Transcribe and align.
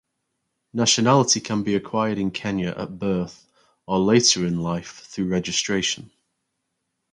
Nationality 0.73 1.39
can 1.39 1.61
be 1.61 1.75
acquired 1.75 2.17
in 2.17 2.31
Kenya 2.31 2.73
at 2.75 2.97
birth 2.97 3.45
or 3.85 3.99
later 3.99 4.47
in 4.47 4.59
life 4.59 5.03
through 5.05 5.27
registration. 5.27 6.09